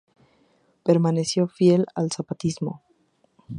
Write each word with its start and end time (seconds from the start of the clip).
Permaneció 0.81 1.47
fiel 1.47 1.85
al 1.93 2.11
zapatismo. 2.11 2.81